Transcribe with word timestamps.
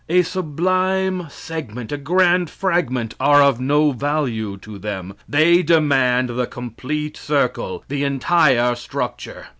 A 0.09 0.23
sublime 0.23 1.27
segment, 1.29 1.91
a 1.91 1.97
grand 1.97 2.49
fragment, 2.49 3.13
are 3.19 3.43
of 3.43 3.61
no 3.61 3.91
value 3.91 4.57
to 4.57 4.79
them. 4.79 5.13
They 5.29 5.61
demand 5.61 6.29
the 6.29 6.47
complete 6.47 7.15
circle 7.15 7.83
the 7.87 8.03
entire 8.03 8.73
structure. 8.73 9.45